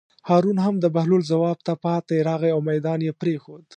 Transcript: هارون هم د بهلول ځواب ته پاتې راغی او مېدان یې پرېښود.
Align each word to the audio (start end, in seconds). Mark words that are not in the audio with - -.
هارون 0.27 0.57
هم 0.65 0.75
د 0.79 0.85
بهلول 0.95 1.21
ځواب 1.31 1.57
ته 1.67 1.73
پاتې 1.85 2.25
راغی 2.29 2.51
او 2.55 2.59
مېدان 2.69 2.99
یې 3.07 3.13
پرېښود. 3.21 3.63